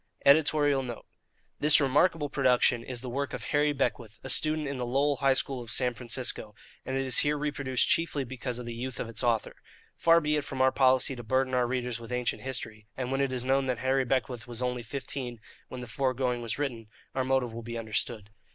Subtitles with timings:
[0.25, 1.05] [EDITORIAL NOTE.
[1.59, 5.35] This remarkable production is the work of Harry Beckwith, a student in the Lowell High
[5.35, 6.55] School of San Francisco,
[6.87, 9.55] and it is here reproduced chiefly because of the youth of its author.
[9.95, 13.21] Far be it from our policy to burden our readers with ancient history; and when
[13.21, 16.87] it is known that Harry Beckwith was only fifteen when the fore going was written,
[17.13, 18.31] our motive will be understood.